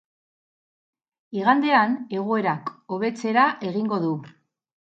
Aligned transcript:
Igandean 1.41 1.93
egoerak 2.21 2.73
hobetzera 2.97 3.47
egingo 3.71 4.05
du. 4.09 4.19